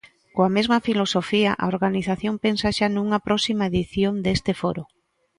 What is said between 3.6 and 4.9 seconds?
edición deste foro.